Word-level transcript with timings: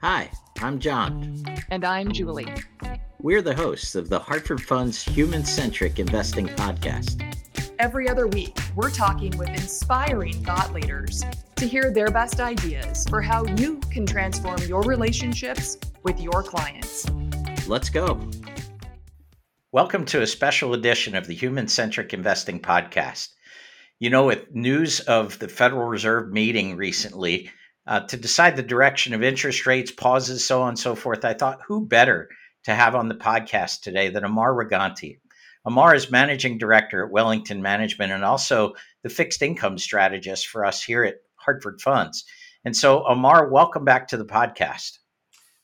Hi, 0.00 0.30
I'm 0.60 0.78
John. 0.78 1.44
And 1.70 1.84
I'm 1.84 2.12
Julie. 2.12 2.52
We're 3.20 3.42
the 3.42 3.54
hosts 3.54 3.94
of 3.94 4.08
the 4.08 4.18
Hartford 4.18 4.60
Funds 4.60 5.02
Human 5.02 5.44
Centric 5.44 5.98
Investing 5.98 6.48
Podcast. 6.48 7.22
Every 7.78 8.08
other 8.08 8.26
week, 8.26 8.58
we're 8.74 8.90
talking 8.90 9.36
with 9.38 9.48
inspiring 9.48 10.34
thought 10.44 10.72
leaders 10.72 11.24
to 11.56 11.66
hear 11.66 11.92
their 11.92 12.08
best 12.08 12.40
ideas 12.40 13.06
for 13.08 13.22
how 13.22 13.44
you 13.44 13.78
can 13.90 14.04
transform 14.04 14.58
your 14.62 14.82
relationships 14.82 15.78
with 16.02 16.20
your 16.20 16.42
clients. 16.42 17.08
Let's 17.68 17.88
go. 17.88 18.20
Welcome 19.70 20.04
to 20.06 20.22
a 20.22 20.26
special 20.26 20.74
edition 20.74 21.14
of 21.14 21.26
the 21.26 21.34
Human 21.34 21.68
Centric 21.68 22.12
Investing 22.12 22.60
Podcast. 22.60 23.28
You 24.00 24.10
know, 24.10 24.26
with 24.26 24.52
news 24.52 25.00
of 25.00 25.38
the 25.38 25.48
Federal 25.48 25.86
Reserve 25.86 26.32
meeting 26.32 26.76
recently 26.76 27.50
uh, 27.86 28.00
to 28.00 28.16
decide 28.16 28.56
the 28.56 28.62
direction 28.62 29.14
of 29.14 29.22
interest 29.22 29.66
rates, 29.66 29.90
pauses, 29.90 30.44
so 30.44 30.62
on 30.62 30.70
and 30.70 30.78
so 30.78 30.94
forth, 30.94 31.24
I 31.24 31.34
thought 31.34 31.60
who 31.66 31.86
better 31.86 32.28
to 32.64 32.74
have 32.74 32.94
on 32.94 33.08
the 33.08 33.14
podcast 33.14 33.80
today 33.80 34.08
than 34.08 34.24
Amar 34.24 34.52
Reganti. 34.52 35.18
Amar 35.64 35.94
is 35.94 36.10
managing 36.10 36.58
director 36.58 37.04
at 37.04 37.12
Wellington 37.12 37.62
Management 37.62 38.12
and 38.12 38.24
also 38.24 38.74
the 39.02 39.08
fixed 39.08 39.42
income 39.42 39.78
strategist 39.78 40.48
for 40.48 40.64
us 40.64 40.82
here 40.82 41.04
at 41.04 41.16
Hartford 41.36 41.80
Funds. 41.80 42.24
And 42.64 42.76
so, 42.76 43.04
Amar, 43.04 43.48
welcome 43.48 43.84
back 43.84 44.08
to 44.08 44.16
the 44.16 44.24
podcast. 44.24 44.98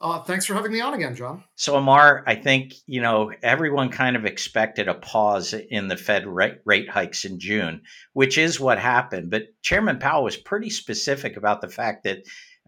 Uh, 0.00 0.22
thanks 0.22 0.46
for 0.46 0.54
having 0.54 0.70
me 0.70 0.80
on 0.80 0.94
again, 0.94 1.16
John. 1.16 1.42
So, 1.56 1.74
Amar, 1.74 2.22
I 2.26 2.36
think 2.36 2.74
you 2.86 3.00
know 3.00 3.32
everyone 3.42 3.88
kind 3.88 4.14
of 4.14 4.24
expected 4.24 4.86
a 4.86 4.94
pause 4.94 5.54
in 5.54 5.88
the 5.88 5.96
Fed 5.96 6.26
rate, 6.26 6.58
rate 6.64 6.88
hikes 6.88 7.24
in 7.24 7.40
June, 7.40 7.82
which 8.12 8.38
is 8.38 8.60
what 8.60 8.78
happened. 8.78 9.30
But 9.30 9.48
Chairman 9.62 9.98
Powell 9.98 10.22
was 10.22 10.36
pretty 10.36 10.70
specific 10.70 11.36
about 11.36 11.60
the 11.60 11.68
fact 11.68 12.04
that 12.04 12.18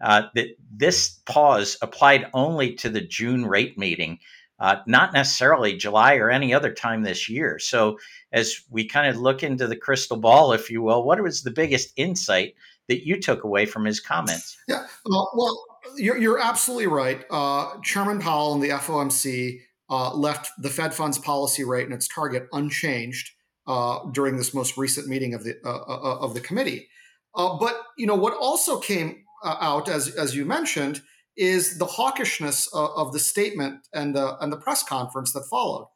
uh, 0.01 0.23
that 0.35 0.57
this 0.75 1.21
pause 1.25 1.77
applied 1.81 2.27
only 2.33 2.73
to 2.75 2.89
the 2.89 3.01
June 3.01 3.45
rate 3.45 3.77
meeting, 3.77 4.19
uh, 4.59 4.77
not 4.85 5.13
necessarily 5.13 5.77
July 5.77 6.15
or 6.15 6.29
any 6.29 6.53
other 6.53 6.73
time 6.73 7.03
this 7.03 7.29
year. 7.29 7.59
So, 7.59 7.97
as 8.33 8.61
we 8.69 8.85
kind 8.85 9.07
of 9.07 9.21
look 9.21 9.41
into 9.41 9.67
the 9.67 9.77
crystal 9.77 10.17
ball, 10.17 10.51
if 10.51 10.69
you 10.69 10.81
will, 10.81 11.05
what 11.05 11.21
was 11.23 11.43
the 11.43 11.51
biggest 11.51 11.93
insight 11.95 12.55
that 12.89 13.07
you 13.07 13.21
took 13.21 13.45
away 13.45 13.65
from 13.65 13.85
his 13.85 14.01
comments? 14.01 14.57
Yeah, 14.67 14.85
well, 15.05 15.31
well 15.33 15.70
you're, 15.97 16.17
you're 16.17 16.39
absolutely 16.39 16.87
right. 16.87 17.23
Uh, 17.29 17.79
Chairman 17.83 18.19
Powell 18.19 18.53
and 18.53 18.63
the 18.63 18.69
FOMC 18.69 19.59
uh, 19.89 20.13
left 20.13 20.49
the 20.57 20.69
Fed 20.69 20.93
funds 20.93 21.19
policy 21.19 21.63
rate 21.63 21.85
and 21.85 21.93
its 21.93 22.07
target 22.07 22.47
unchanged 22.53 23.31
uh, 23.67 23.99
during 24.11 24.37
this 24.37 24.53
most 24.53 24.77
recent 24.77 25.07
meeting 25.07 25.33
of 25.33 25.43
the 25.43 25.55
uh, 25.63 25.69
uh, 25.69 26.17
of 26.19 26.33
the 26.33 26.39
committee. 26.39 26.87
Uh, 27.35 27.57
but 27.59 27.81
you 27.97 28.07
know 28.07 28.15
what 28.15 28.33
also 28.33 28.79
came 28.79 29.23
out, 29.43 29.89
as 29.89 30.07
as 30.15 30.35
you 30.35 30.45
mentioned, 30.45 31.01
is 31.37 31.77
the 31.77 31.85
hawkishness 31.85 32.67
of 32.73 33.11
the 33.13 33.19
statement 33.19 33.87
and 33.93 34.15
the 34.15 34.37
and 34.41 34.51
the 34.51 34.57
press 34.57 34.81
conference 34.83 35.33
that 35.33 35.45
followed. 35.49 35.87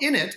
in 0.00 0.14
it, 0.14 0.36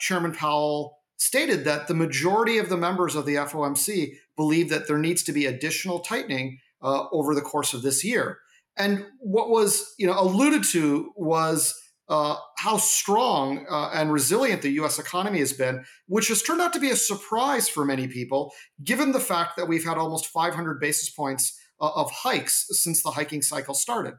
Chairman 0.00 0.32
Powell 0.32 0.98
stated 1.16 1.64
that 1.64 1.88
the 1.88 1.94
majority 1.94 2.58
of 2.58 2.68
the 2.68 2.76
members 2.76 3.14
of 3.14 3.24
the 3.24 3.36
FOMC 3.36 4.16
believe 4.36 4.68
that 4.68 4.86
there 4.86 4.98
needs 4.98 5.22
to 5.22 5.32
be 5.32 5.46
additional 5.46 6.00
tightening 6.00 6.58
uh, 6.82 7.04
over 7.12 7.34
the 7.34 7.40
course 7.40 7.74
of 7.74 7.82
this 7.82 8.04
year. 8.04 8.38
And 8.76 9.06
what 9.20 9.48
was 9.48 9.94
you 9.98 10.06
know 10.06 10.18
alluded 10.18 10.64
to 10.72 11.12
was 11.16 11.74
uh, 12.08 12.36
how 12.58 12.76
strong 12.76 13.66
uh, 13.68 13.90
and 13.92 14.12
resilient 14.12 14.62
the 14.62 14.70
U.S. 14.70 14.98
economy 14.98 15.40
has 15.40 15.52
been, 15.52 15.84
which 16.06 16.28
has 16.28 16.42
turned 16.42 16.60
out 16.60 16.72
to 16.74 16.80
be 16.80 16.90
a 16.90 16.96
surprise 16.96 17.68
for 17.68 17.84
many 17.84 18.06
people, 18.06 18.52
given 18.84 19.12
the 19.12 19.20
fact 19.20 19.56
that 19.56 19.66
we've 19.66 19.84
had 19.84 19.98
almost 19.98 20.26
500 20.26 20.80
basis 20.80 21.10
points 21.10 21.58
uh, 21.80 21.90
of 21.94 22.10
hikes 22.10 22.66
since 22.70 23.02
the 23.02 23.10
hiking 23.10 23.42
cycle 23.42 23.74
started. 23.74 24.14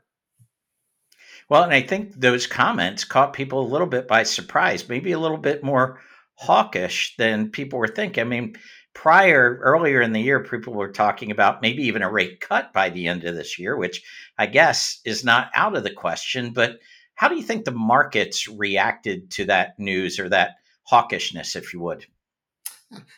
Well, 1.49 1.63
and 1.63 1.73
I 1.73 1.81
think 1.81 2.19
those 2.19 2.45
comments 2.45 3.05
caught 3.05 3.31
people 3.31 3.61
a 3.61 3.71
little 3.71 3.87
bit 3.87 4.07
by 4.07 4.23
surprise, 4.23 4.89
maybe 4.89 5.13
a 5.13 5.19
little 5.19 5.37
bit 5.37 5.63
more 5.63 6.01
hawkish 6.37 7.15
than 7.17 7.49
people 7.49 7.79
were 7.79 7.87
thinking. 7.87 8.21
I 8.21 8.25
mean, 8.25 8.55
prior 8.97 9.59
earlier 9.61 10.01
in 10.01 10.11
the 10.11 10.19
year 10.19 10.43
people 10.43 10.73
were 10.73 10.91
talking 10.91 11.29
about 11.29 11.61
maybe 11.61 11.83
even 11.83 12.01
a 12.01 12.11
rate 12.11 12.41
cut 12.41 12.73
by 12.73 12.89
the 12.89 13.07
end 13.07 13.23
of 13.23 13.35
this 13.35 13.59
year 13.59 13.77
which 13.77 14.01
i 14.39 14.47
guess 14.47 14.99
is 15.05 15.23
not 15.23 15.51
out 15.53 15.77
of 15.77 15.83
the 15.83 15.93
question 15.93 16.51
but 16.51 16.79
how 17.13 17.27
do 17.27 17.35
you 17.35 17.43
think 17.43 17.63
the 17.63 17.71
markets 17.71 18.47
reacted 18.47 19.29
to 19.29 19.45
that 19.45 19.77
news 19.77 20.19
or 20.19 20.27
that 20.27 20.55
hawkishness 20.91 21.55
if 21.55 21.73
you 21.73 21.79
would 21.79 22.07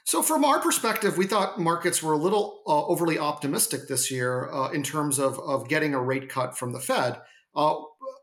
so 0.03 0.22
from 0.22 0.44
our 0.44 0.59
perspective 0.59 1.18
we 1.18 1.25
thought 1.25 1.57
markets 1.57 2.03
were 2.03 2.13
a 2.13 2.18
little 2.18 2.62
uh, 2.68 2.86
overly 2.88 3.18
optimistic 3.18 3.88
this 3.88 4.12
year 4.12 4.51
uh, 4.51 4.69
in 4.72 4.84
terms 4.84 5.18
of, 5.18 5.40
of 5.40 5.69
getting 5.69 5.94
a 5.94 6.01
rate 6.01 6.28
cut 6.28 6.57
from 6.57 6.74
the 6.74 6.80
fed 6.81 7.22
uh, 7.56 7.75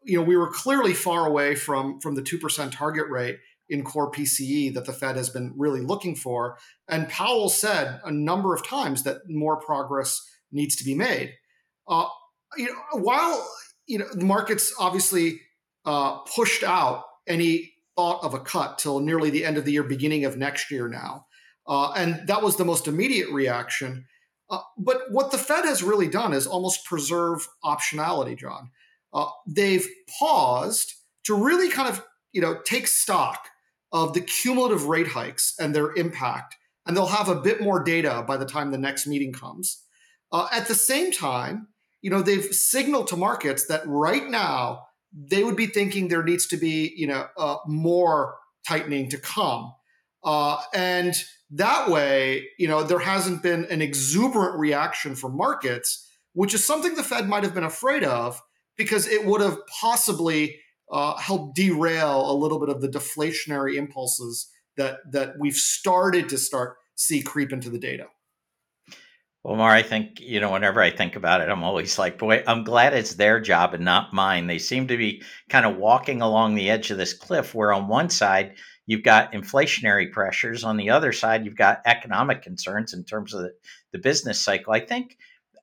you 0.04 0.18
know 0.18 0.22
we 0.22 0.36
were 0.36 0.50
clearly 0.50 0.92
far 0.92 1.26
away 1.26 1.54
from 1.54 2.00
from 2.00 2.16
the 2.16 2.22
2% 2.22 2.70
target 2.70 3.08
rate 3.08 3.38
in 3.68 3.82
core 3.82 4.10
PCE 4.10 4.72
that 4.74 4.84
the 4.84 4.92
Fed 4.92 5.16
has 5.16 5.30
been 5.30 5.52
really 5.56 5.80
looking 5.80 6.14
for. 6.14 6.58
And 6.88 7.08
Powell 7.08 7.48
said 7.48 8.00
a 8.04 8.10
number 8.10 8.54
of 8.54 8.66
times 8.66 9.02
that 9.02 9.28
more 9.28 9.56
progress 9.56 10.20
needs 10.52 10.76
to 10.76 10.84
be 10.84 10.94
made. 10.94 11.34
Uh, 11.88 12.06
you 12.56 12.66
know, 12.66 13.00
while 13.00 13.48
you 13.86 13.98
know 13.98 14.06
the 14.12 14.24
markets 14.24 14.74
obviously 14.78 15.40
uh, 15.84 16.18
pushed 16.34 16.62
out 16.62 17.04
any 17.26 17.72
thought 17.96 18.22
of 18.22 18.34
a 18.34 18.40
cut 18.40 18.78
till 18.78 19.00
nearly 19.00 19.30
the 19.30 19.44
end 19.44 19.56
of 19.56 19.64
the 19.64 19.72
year, 19.72 19.82
beginning 19.82 20.24
of 20.24 20.36
next 20.36 20.70
year 20.70 20.88
now, 20.88 21.26
uh, 21.66 21.92
and 21.92 22.26
that 22.28 22.42
was 22.42 22.56
the 22.56 22.64
most 22.64 22.86
immediate 22.86 23.30
reaction. 23.30 24.06
Uh, 24.48 24.60
but 24.78 25.10
what 25.10 25.32
the 25.32 25.38
Fed 25.38 25.64
has 25.64 25.82
really 25.82 26.08
done 26.08 26.32
is 26.32 26.46
almost 26.46 26.84
preserve 26.84 27.48
optionality, 27.64 28.38
John. 28.38 28.70
Uh, 29.12 29.26
they've 29.46 29.88
paused 30.18 30.94
to 31.24 31.34
really 31.34 31.68
kind 31.68 31.88
of 31.88 32.04
you 32.32 32.40
know 32.40 32.58
take 32.64 32.86
stock 32.86 33.48
of 33.92 34.12
the 34.12 34.20
cumulative 34.20 34.84
rate 34.86 35.08
hikes 35.08 35.54
and 35.58 35.74
their 35.74 35.94
impact. 35.94 36.56
And 36.86 36.96
they'll 36.96 37.06
have 37.06 37.28
a 37.28 37.40
bit 37.40 37.60
more 37.60 37.82
data 37.82 38.24
by 38.26 38.36
the 38.36 38.46
time 38.46 38.70
the 38.70 38.78
next 38.78 39.06
meeting 39.06 39.32
comes. 39.32 39.82
Uh, 40.32 40.48
at 40.52 40.68
the 40.68 40.74
same 40.74 41.12
time, 41.12 41.68
you 42.02 42.10
know, 42.10 42.22
they've 42.22 42.54
signaled 42.54 43.08
to 43.08 43.16
markets 43.16 43.66
that 43.66 43.82
right 43.86 44.28
now 44.28 44.82
they 45.12 45.42
would 45.42 45.56
be 45.56 45.66
thinking 45.66 46.08
there 46.08 46.22
needs 46.22 46.46
to 46.48 46.56
be, 46.56 46.92
you 46.96 47.06
know, 47.06 47.26
uh, 47.36 47.56
more 47.66 48.36
tightening 48.66 49.08
to 49.10 49.18
come. 49.18 49.72
Uh, 50.22 50.58
and 50.74 51.14
that 51.50 51.88
way, 51.88 52.48
you 52.58 52.68
know, 52.68 52.82
there 52.82 52.98
hasn't 52.98 53.42
been 53.42 53.64
an 53.66 53.80
exuberant 53.80 54.58
reaction 54.58 55.14
from 55.14 55.36
markets, 55.36 56.06
which 56.32 56.52
is 56.52 56.64
something 56.64 56.94
the 56.94 57.02
Fed 57.02 57.28
might 57.28 57.44
have 57.44 57.54
been 57.54 57.64
afraid 57.64 58.04
of 58.04 58.42
because 58.76 59.06
it 59.06 59.24
would 59.24 59.40
have 59.40 59.58
possibly 59.80 60.58
uh, 60.90 61.16
help 61.16 61.54
derail 61.54 62.30
a 62.30 62.34
little 62.34 62.60
bit 62.60 62.68
of 62.68 62.80
the 62.80 62.88
deflationary 62.88 63.74
impulses 63.74 64.50
that 64.76 64.98
that 65.10 65.34
we've 65.38 65.56
started 65.56 66.28
to 66.28 66.38
start 66.38 66.76
see 66.94 67.22
creep 67.22 67.52
into 67.52 67.70
the 67.70 67.78
data. 67.78 68.06
Well, 69.46 69.54
Mar, 69.54 69.70
I 69.70 69.82
think, 69.82 70.18
you 70.18 70.40
know, 70.40 70.50
whenever 70.50 70.82
I 70.82 70.90
think 70.90 71.14
about 71.14 71.40
it, 71.40 71.48
I'm 71.48 71.62
always 71.62 72.00
like, 72.00 72.18
boy, 72.18 72.42
I'm 72.48 72.64
glad 72.64 72.94
it's 72.94 73.14
their 73.14 73.38
job 73.38 73.74
and 73.74 73.84
not 73.84 74.12
mine. 74.12 74.48
They 74.48 74.58
seem 74.58 74.88
to 74.88 74.96
be 74.96 75.22
kind 75.48 75.64
of 75.64 75.76
walking 75.76 76.20
along 76.20 76.56
the 76.56 76.68
edge 76.68 76.90
of 76.90 76.98
this 76.98 77.12
cliff 77.12 77.54
where 77.54 77.72
on 77.72 77.86
one 77.86 78.10
side, 78.10 78.56
you've 78.86 79.04
got 79.04 79.32
inflationary 79.32 80.10
pressures. 80.10 80.64
On 80.64 80.76
the 80.76 80.90
other 80.90 81.12
side, 81.12 81.44
you've 81.44 81.54
got 81.54 81.80
economic 81.84 82.42
concerns 82.42 82.92
in 82.92 83.04
terms 83.04 83.34
of 83.34 83.42
the, 83.42 83.52
the 83.92 84.00
business 84.00 84.40
cycle. 84.40 84.72
I 84.72 84.80
think 84.80 85.16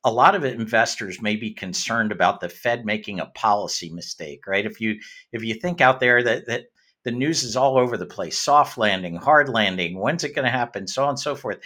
a 0.04 0.12
lot 0.12 0.36
of 0.36 0.44
investors 0.44 1.22
may 1.22 1.36
be 1.36 1.54
concerned 1.54 2.12
about 2.12 2.40
the 2.42 2.50
Fed 2.50 2.86
making 2.86 3.20
a 3.20 3.28
policy 3.28 3.90
mistake, 3.90 4.46
right? 4.48 4.66
If 4.66 4.82
you 4.82 5.00
if 5.32 5.44
you 5.44 5.54
think 5.56 5.82
out 5.82 6.00
there 6.00 6.22
that 6.24 6.46
that 6.48 6.66
the 7.04 7.12
news 7.12 7.44
is 7.44 7.56
all 7.56 7.78
over 7.78 7.98
the 7.98 8.06
place, 8.06 8.40
soft 8.40 8.78
landing, 8.78 9.16
hard 9.16 9.50
landing, 9.50 10.00
when's 10.00 10.24
it 10.24 10.36
going 10.36 10.46
to 10.46 10.52
happen, 10.52 10.88
so 10.88 11.04
on 11.04 11.10
and 11.10 11.20
so 11.20 11.36
forth. 11.36 11.60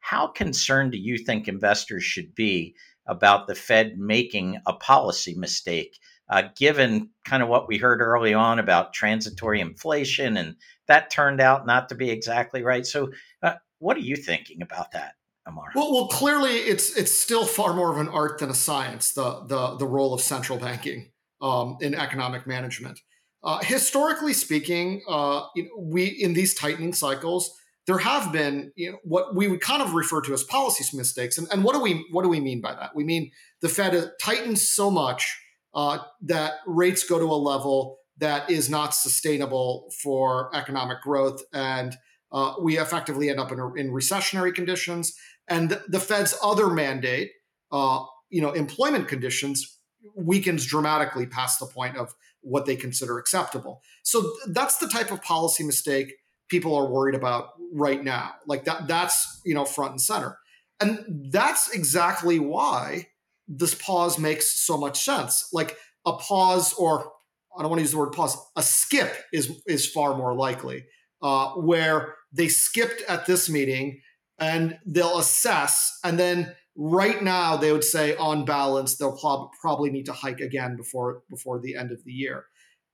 How 0.00 0.26
concerned 0.26 0.92
do 0.92 0.98
you 0.98 1.16
think 1.18 1.48
investors 1.48 2.04
should 2.04 2.34
be 2.34 2.74
about 3.06 3.46
the 3.46 3.54
Fed 3.54 3.98
making 3.98 4.58
a 4.66 4.74
policy 4.74 5.34
mistake, 5.34 5.98
uh, 6.28 6.44
given 6.56 7.10
kind 7.24 7.42
of 7.42 7.48
what 7.48 7.68
we 7.68 7.78
heard 7.78 8.00
early 8.00 8.34
on 8.34 8.58
about 8.58 8.92
transitory 8.92 9.60
inflation, 9.60 10.36
and 10.36 10.56
that 10.88 11.10
turned 11.10 11.40
out 11.40 11.66
not 11.66 11.88
to 11.88 11.94
be 11.94 12.10
exactly 12.10 12.62
right? 12.62 12.86
So, 12.86 13.10
uh, 13.42 13.54
what 13.78 13.96
are 13.96 14.00
you 14.00 14.16
thinking 14.16 14.62
about 14.62 14.92
that? 14.92 15.14
Amar? 15.46 15.70
Well, 15.74 15.92
well, 15.92 16.08
clearly 16.08 16.52
it's 16.52 16.96
it's 16.96 17.16
still 17.16 17.44
far 17.44 17.74
more 17.74 17.92
of 17.92 17.98
an 17.98 18.08
art 18.08 18.38
than 18.38 18.50
a 18.50 18.54
science. 18.54 19.12
The 19.12 19.44
the 19.46 19.76
the 19.76 19.86
role 19.86 20.14
of 20.14 20.20
central 20.20 20.58
banking 20.58 21.10
um, 21.40 21.76
in 21.80 21.94
economic 21.94 22.46
management. 22.46 23.00
Uh, 23.44 23.58
historically 23.62 24.32
speaking, 24.32 25.02
uh, 25.08 25.42
you 25.56 25.64
know, 25.64 25.70
we 25.78 26.04
in 26.06 26.32
these 26.32 26.54
tightening 26.54 26.92
cycles, 26.92 27.52
there 27.86 27.98
have 27.98 28.32
been 28.32 28.72
you 28.76 28.92
know, 28.92 28.98
what 29.02 29.34
we 29.34 29.48
would 29.48 29.60
kind 29.60 29.82
of 29.82 29.94
refer 29.94 30.20
to 30.20 30.32
as 30.32 30.44
policy 30.44 30.96
mistakes. 30.96 31.38
And, 31.38 31.48
and 31.50 31.64
what 31.64 31.74
do 31.74 31.80
we 31.80 32.06
what 32.12 32.22
do 32.22 32.28
we 32.28 32.40
mean 32.40 32.60
by 32.60 32.74
that? 32.74 32.94
We 32.94 33.02
mean 33.02 33.32
the 33.60 33.68
Fed 33.68 34.12
tightens 34.20 34.66
so 34.66 34.90
much 34.90 35.40
uh, 35.74 35.98
that 36.22 36.54
rates 36.66 37.04
go 37.04 37.18
to 37.18 37.24
a 37.24 37.34
level 37.34 37.98
that 38.18 38.48
is 38.48 38.70
not 38.70 38.94
sustainable 38.94 39.90
for 40.02 40.54
economic 40.54 41.00
growth, 41.02 41.42
and 41.52 41.96
uh, 42.30 42.54
we 42.62 42.78
effectively 42.78 43.28
end 43.28 43.40
up 43.40 43.50
in, 43.50 43.58
in 43.76 43.90
recessionary 43.90 44.54
conditions 44.54 45.16
and 45.48 45.78
the 45.88 46.00
Fed's 46.00 46.34
other 46.42 46.68
mandate, 46.68 47.32
uh, 47.70 48.04
you 48.30 48.40
know 48.40 48.52
employment 48.52 49.08
conditions 49.08 49.78
weakens 50.16 50.66
dramatically 50.66 51.26
past 51.26 51.60
the 51.60 51.66
point 51.66 51.96
of 51.96 52.14
what 52.40 52.66
they 52.66 52.76
consider 52.76 53.18
acceptable. 53.18 53.82
So 54.02 54.32
that's 54.48 54.78
the 54.78 54.88
type 54.88 55.10
of 55.12 55.22
policy 55.22 55.64
mistake 55.64 56.14
people 56.48 56.74
are 56.74 56.86
worried 56.86 57.14
about 57.14 57.50
right 57.72 58.04
now. 58.04 58.34
Like 58.46 58.64
that 58.64 58.86
that's, 58.86 59.40
you 59.44 59.54
know, 59.54 59.64
front 59.64 59.92
and 59.92 60.00
center. 60.00 60.38
And 60.80 61.30
that's 61.32 61.70
exactly 61.70 62.38
why 62.38 63.08
this 63.48 63.74
pause 63.74 64.18
makes 64.18 64.60
so 64.60 64.76
much 64.76 65.00
sense. 65.00 65.48
Like 65.52 65.78
a 66.04 66.12
pause 66.12 66.74
or 66.74 67.12
I 67.56 67.62
don't 67.62 67.70
want 67.70 67.78
to 67.78 67.84
use 67.84 67.92
the 67.92 67.98
word 67.98 68.12
pause, 68.12 68.36
a 68.56 68.62
skip 68.62 69.14
is 69.32 69.62
is 69.66 69.90
far 69.90 70.16
more 70.16 70.34
likely. 70.34 70.84
Uh, 71.22 71.50
where 71.50 72.16
they 72.32 72.48
skipped 72.48 73.00
at 73.08 73.26
this 73.26 73.48
meeting 73.48 74.00
and 74.42 74.76
they'll 74.84 75.18
assess 75.18 76.00
and 76.02 76.18
then 76.18 76.52
right 76.76 77.22
now 77.22 77.56
they 77.56 77.70
would 77.70 77.84
say 77.84 78.16
on 78.16 78.44
balance 78.44 78.96
they'll 78.96 79.16
prob- 79.16 79.50
probably 79.60 79.88
need 79.88 80.06
to 80.06 80.12
hike 80.12 80.40
again 80.40 80.76
before 80.76 81.22
before 81.30 81.60
the 81.60 81.76
end 81.76 81.92
of 81.92 82.02
the 82.04 82.12
year. 82.12 82.46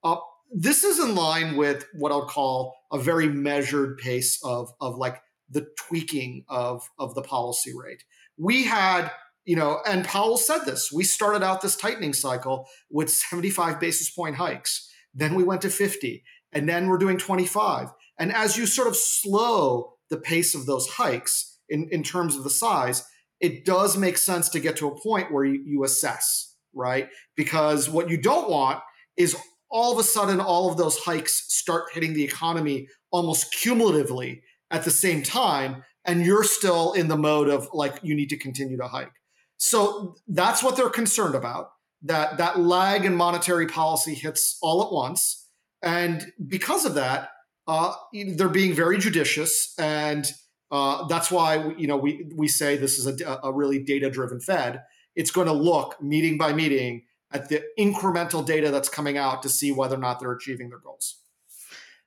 Uh, 0.05 0.17
this 0.53 0.85
is 0.85 0.99
in 0.99 1.15
line 1.15 1.57
with 1.57 1.87
what 1.95 2.13
i'll 2.13 2.27
call 2.27 2.75
a 2.93 2.99
very 2.99 3.29
measured 3.29 3.99
pace 3.99 4.39
of 4.45 4.71
of 4.81 4.97
like 4.97 5.21
the 5.51 5.67
tweaking 5.79 6.45
of 6.49 6.83
of 6.99 7.15
the 7.15 7.23
policy 7.23 7.73
rate. 7.75 8.05
We 8.37 8.65
had 8.65 9.11
you 9.47 9.57
know 9.57 9.81
and 9.87 10.05
powell 10.05 10.37
said 10.37 10.67
this 10.67 10.93
we 10.93 11.03
started 11.03 11.43
out 11.43 11.63
this 11.63 11.77
tightening 11.77 12.13
cycle 12.13 12.67
with 12.91 13.11
75 13.11 13.81
basis 13.81 14.11
point 14.11 14.37
hikes 14.37 14.87
then 15.15 15.35
we 15.35 15.43
went 15.43 15.63
to 15.63 15.71
50 15.71 16.23
and 16.53 16.69
then 16.69 16.89
we're 16.89 16.99
doing 16.99 17.17
25 17.17 17.89
and 18.19 18.33
as 18.33 18.59
you 18.59 18.67
sort 18.67 18.89
of 18.89 18.95
slow 18.97 19.95
the 20.11 20.17
pace 20.17 20.55
of 20.55 20.67
those 20.67 20.87
hikes 20.89 21.59
in, 21.69 21.89
in 21.91 22.03
terms 22.03 22.37
of 22.37 22.45
the 22.45 22.51
size 22.51 23.05
it 23.41 23.65
does 23.65 23.97
make 23.97 24.19
sense 24.19 24.49
to 24.49 24.61
get 24.61 24.77
to 24.77 24.89
a 24.89 25.01
point 25.01 25.33
where 25.33 25.45
you, 25.45 25.63
you 25.65 25.85
assess, 25.85 26.57
right? 26.75 27.09
Because 27.37 27.89
what 27.89 28.11
you 28.11 28.21
don't 28.21 28.51
want 28.51 28.81
is 29.17 29.37
all 29.71 29.93
of 29.93 29.99
a 29.99 30.03
sudden 30.03 30.41
all 30.41 30.71
of 30.71 30.77
those 30.77 30.99
hikes 30.99 31.45
start 31.53 31.85
hitting 31.93 32.15
the 32.15 32.25
economy 32.25 32.89
almost 33.11 33.53
cumulatively 33.53 34.43
at 34.71 34.85
the 34.85 34.91
same 34.91 35.23
time 35.23 35.85
and 36.05 36.25
you're 36.25 36.45
still 36.45 36.93
in 36.93 37.09
the 37.09 37.17
mode 37.17 37.49
of 37.49 37.69
like 37.73 37.99
you 38.03 38.15
need 38.15 38.31
to 38.31 38.37
continue 38.37 38.77
to 38.77 38.89
hike 38.89 39.13
so 39.59 40.15
that's 40.29 40.63
what 40.63 40.77
they're 40.77 40.89
concerned 40.89 41.35
about 41.35 41.71
that 42.03 42.39
that 42.39 42.59
lag 42.59 43.05
in 43.05 43.15
monetary 43.15 43.67
policy 43.67 44.15
hits 44.15 44.59
all 44.63 44.83
at 44.83 44.93
once 44.93 45.49
and 45.83 46.33
because 46.47 46.85
of 46.85 46.95
that 46.95 47.31
uh, 47.69 47.95
they're 48.13 48.49
being 48.49 48.75
very 48.75 48.99
judicious 48.99 49.79
and 49.79 50.33
uh, 50.71 51.07
that's 51.07 51.31
why 51.31 51.73
you 51.77 51.87
know 51.87 51.97
we 51.97 52.27
we 52.35 52.49
say 52.49 52.77
this 52.77 52.99
is 52.99 53.21
a, 53.21 53.41
a 53.43 53.53
really 53.53 53.83
data 53.83 54.11
driven 54.11 54.41
Fed. 54.41 54.83
It's 55.15 55.31
going 55.31 55.47
to 55.47 55.53
look 55.53 56.01
meeting 56.03 56.39
by 56.39 56.53
meeting 56.53 57.05
at 57.33 57.49
the 57.49 57.63
incremental 57.79 58.45
data 58.45 58.71
that's 58.71 58.89
coming 58.89 59.19
out 59.19 59.43
to 59.43 59.49
see 59.49 59.73
whether 59.73 59.97
or 59.97 60.01
not 60.01 60.21
they're 60.21 60.33
achieving 60.33 60.69
their 60.69 60.79
goals. 60.79 61.21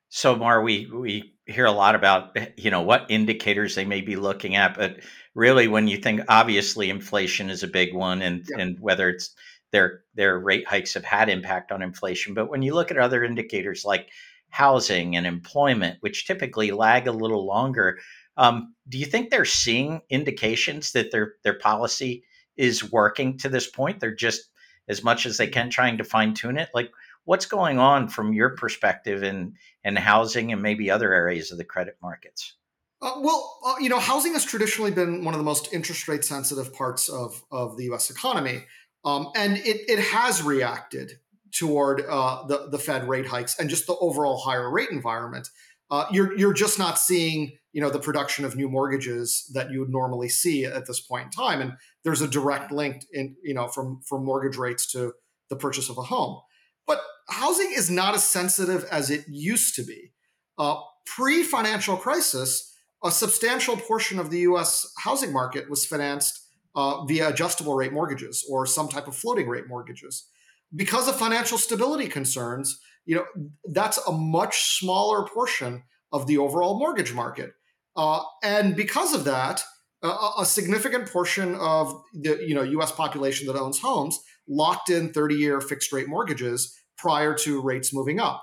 So, 0.08 0.36
Mar, 0.36 0.62
we 0.62 0.86
we 0.92 1.34
hear 1.46 1.64
a 1.64 1.72
lot 1.72 1.94
about 1.94 2.36
you 2.56 2.70
know 2.70 2.82
what 2.82 3.06
indicators 3.08 3.74
they 3.74 3.84
may 3.84 4.00
be 4.00 4.16
looking 4.16 4.54
at, 4.54 4.76
but 4.76 4.98
really, 5.34 5.66
when 5.68 5.88
you 5.88 5.96
think, 5.96 6.20
obviously, 6.28 6.90
inflation 6.90 7.50
is 7.50 7.62
a 7.62 7.68
big 7.68 7.94
one, 7.94 8.22
and 8.22 8.44
yeah. 8.48 8.62
and 8.62 8.78
whether 8.78 9.08
it's 9.08 9.34
their 9.72 10.02
their 10.14 10.38
rate 10.38 10.68
hikes 10.68 10.94
have 10.94 11.04
had 11.04 11.28
impact 11.28 11.72
on 11.72 11.82
inflation, 11.82 12.34
but 12.34 12.48
when 12.50 12.62
you 12.62 12.74
look 12.74 12.90
at 12.90 12.98
other 12.98 13.24
indicators 13.24 13.84
like 13.84 14.10
housing 14.52 15.16
and 15.16 15.26
employment, 15.26 15.96
which 16.00 16.26
typically 16.26 16.70
lag 16.70 17.08
a 17.08 17.12
little 17.12 17.46
longer, 17.46 17.98
um, 18.36 18.74
do 18.88 18.98
you 18.98 19.06
think 19.06 19.30
they're 19.30 19.44
seeing 19.44 20.02
indications 20.08 20.92
that 20.92 21.10
their 21.10 21.34
their 21.42 21.58
policy 21.58 22.24
is 22.56 22.92
working 22.92 23.38
to 23.38 23.48
this 23.48 23.68
point? 23.68 23.98
They're 23.98 24.14
just 24.14 24.50
as 24.88 25.02
much 25.02 25.26
as 25.26 25.38
they 25.38 25.46
can 25.46 25.70
trying 25.70 25.98
to 25.98 26.04
fine 26.04 26.34
tune 26.34 26.58
it. 26.58 26.68
Like, 26.74 26.90
what's 27.24 27.46
going 27.46 27.78
on 27.78 28.08
from 28.08 28.34
your 28.34 28.50
perspective 28.50 29.22
in 29.22 29.54
in 29.84 29.96
housing 29.96 30.52
and 30.52 30.62
maybe 30.62 30.90
other 30.90 31.12
areas 31.12 31.50
of 31.50 31.58
the 31.58 31.64
credit 31.64 31.96
markets? 32.02 32.54
Uh, 33.00 33.14
well, 33.20 33.58
uh, 33.64 33.74
you 33.80 33.88
know, 33.88 33.98
housing 33.98 34.34
has 34.34 34.44
traditionally 34.44 34.92
been 34.92 35.24
one 35.24 35.34
of 35.34 35.38
the 35.38 35.44
most 35.44 35.72
interest 35.72 36.06
rate 36.08 36.24
sensitive 36.24 36.74
parts 36.74 37.08
of 37.08 37.42
of 37.50 37.78
the 37.78 37.84
U.S. 37.84 38.10
economy, 38.10 38.64
um, 39.04 39.30
and 39.34 39.56
it 39.56 39.88
it 39.88 39.98
has 39.98 40.42
reacted 40.42 41.18
toward 41.52 42.02
uh, 42.08 42.46
the 42.46 42.68
the 42.70 42.78
Fed 42.78 43.08
rate 43.08 43.26
hikes 43.26 43.58
and 43.58 43.70
just 43.70 43.86
the 43.86 43.96
overall 43.96 44.38
higher 44.38 44.70
rate 44.70 44.90
environment. 44.90 45.48
Uh, 45.90 46.06
you're 46.10 46.36
you're 46.38 46.52
just 46.52 46.78
not 46.78 46.98
seeing 46.98 47.52
you 47.72 47.80
know 47.80 47.90
the 47.90 47.98
production 47.98 48.44
of 48.44 48.56
new 48.56 48.68
mortgages 48.68 49.50
that 49.54 49.70
you 49.70 49.80
would 49.80 49.90
normally 49.90 50.28
see 50.28 50.64
at 50.64 50.86
this 50.86 51.00
point 51.00 51.26
in 51.26 51.30
time. 51.30 51.60
And 51.60 51.74
there's 52.04 52.22
a 52.22 52.28
direct 52.28 52.72
link 52.72 53.04
in 53.12 53.36
you 53.42 53.54
know 53.54 53.68
from 53.68 54.00
from 54.08 54.24
mortgage 54.24 54.56
rates 54.56 54.90
to 54.92 55.12
the 55.50 55.56
purchase 55.56 55.88
of 55.88 55.98
a 55.98 56.02
home. 56.02 56.40
But 56.86 57.02
housing 57.28 57.72
is 57.74 57.90
not 57.90 58.14
as 58.14 58.24
sensitive 58.24 58.84
as 58.90 59.10
it 59.10 59.24
used 59.28 59.74
to 59.76 59.84
be. 59.84 60.12
Uh, 60.58 60.76
pre-financial 61.04 61.96
crisis 61.96 62.72
a 63.04 63.10
substantial 63.10 63.76
portion 63.76 64.18
of 64.18 64.30
the 64.30 64.42
us 64.42 64.92
housing 64.98 65.32
market 65.32 65.68
was 65.68 65.84
financed 65.84 66.46
uh, 66.74 67.04
via 67.04 67.28
adjustable 67.28 67.74
rate 67.74 67.92
mortgages 67.92 68.46
or 68.48 68.64
some 68.64 68.88
type 68.88 69.08
of 69.08 69.16
floating 69.16 69.48
rate 69.48 69.66
mortgages 69.68 70.28
because 70.74 71.08
of 71.08 71.16
financial 71.16 71.58
stability 71.58 72.08
concerns 72.08 72.80
you 73.04 73.16
know 73.16 73.24
that's 73.72 73.98
a 74.06 74.12
much 74.12 74.78
smaller 74.78 75.26
portion 75.26 75.82
of 76.12 76.26
the 76.26 76.38
overall 76.38 76.78
mortgage 76.78 77.12
market 77.12 77.52
uh, 77.96 78.22
and 78.42 78.74
because 78.74 79.14
of 79.14 79.24
that, 79.24 79.62
uh, 80.02 80.32
a 80.38 80.44
significant 80.44 81.08
portion 81.10 81.54
of 81.56 82.02
the 82.14 82.38
you 82.46 82.54
know 82.54 82.62
U.S. 82.62 82.92
population 82.92 83.46
that 83.46 83.56
owns 83.56 83.78
homes 83.78 84.18
locked 84.48 84.90
in 84.90 85.10
30-year 85.10 85.60
fixed-rate 85.60 86.08
mortgages 86.08 86.76
prior 86.98 87.34
to 87.34 87.62
rates 87.62 87.94
moving 87.94 88.18
up. 88.18 88.42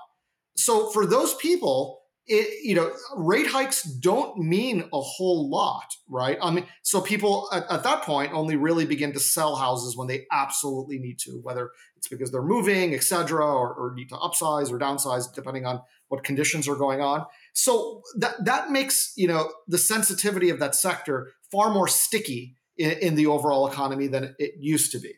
So 0.56 0.90
for 0.90 1.06
those 1.06 1.34
people, 1.34 1.99
it, 2.30 2.64
you 2.64 2.76
know, 2.76 2.92
rate 3.16 3.48
hikes 3.48 3.82
don't 3.82 4.38
mean 4.38 4.88
a 4.92 5.00
whole 5.00 5.50
lot, 5.50 5.96
right? 6.08 6.38
I 6.40 6.52
mean, 6.52 6.64
so 6.82 7.00
people 7.00 7.48
at, 7.52 7.68
at, 7.68 7.82
that 7.82 8.02
point 8.02 8.32
only 8.32 8.54
really 8.54 8.86
begin 8.86 9.12
to 9.14 9.20
sell 9.20 9.56
houses 9.56 9.96
when 9.96 10.06
they 10.06 10.26
absolutely 10.30 11.00
need 11.00 11.18
to, 11.20 11.40
whether 11.42 11.72
it's 11.96 12.06
because 12.06 12.30
they're 12.30 12.40
moving, 12.40 12.94
et 12.94 13.02
cetera, 13.02 13.44
or, 13.44 13.74
or 13.74 13.94
need 13.96 14.10
to 14.10 14.14
upsize 14.14 14.70
or 14.70 14.78
downsize, 14.78 15.32
depending 15.34 15.66
on 15.66 15.82
what 16.06 16.22
conditions 16.22 16.68
are 16.68 16.76
going 16.76 17.00
on. 17.00 17.26
So 17.52 18.02
that 18.18 18.44
that 18.44 18.70
makes 18.70 19.12
you 19.16 19.26
know 19.26 19.50
the 19.66 19.78
sensitivity 19.78 20.50
of 20.50 20.60
that 20.60 20.76
sector 20.76 21.32
far 21.50 21.74
more 21.74 21.88
sticky 21.88 22.54
in, 22.78 22.92
in 22.92 23.14
the 23.16 23.26
overall 23.26 23.66
economy 23.66 24.06
than 24.06 24.36
it 24.38 24.52
used 24.60 24.92
to 24.92 25.00
be. 25.00 25.14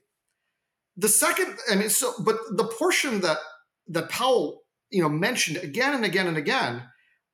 The 0.97 1.09
second, 1.09 1.59
I 1.71 1.75
mean, 1.75 1.91
so 1.91 2.15
but 2.25 2.39
the 2.51 2.65
portion 2.65 3.21
that 3.21 3.37
that 3.89 4.09
Powell 4.09 4.63
you 4.91 5.03
know 5.03 5.11
mentioned 5.11 5.59
again 5.59 5.95
and 5.95 6.07
again 6.07 6.27
and 6.27 6.39
again 6.39 6.85